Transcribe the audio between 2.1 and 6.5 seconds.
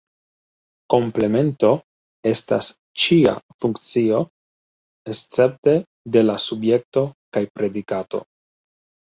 estas ĉia funkcio, escepte de la